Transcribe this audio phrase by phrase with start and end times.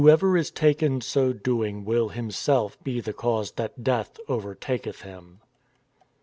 [0.03, 5.01] WHOSO EVER IS TAKEN SO DOING WILL HIM SELF BE THE CAUSE THAT DEATH OVERTAKETH
[5.03, 5.41] HIM.